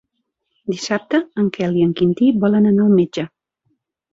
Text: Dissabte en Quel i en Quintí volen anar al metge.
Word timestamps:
Dissabte 0.73 1.19
en 1.43 1.51
Quel 1.57 1.77
i 1.81 1.85
en 1.89 1.91
Quintí 2.01 2.33
volen 2.47 2.69
anar 2.71 2.89
al 2.89 2.99
metge. 3.03 3.31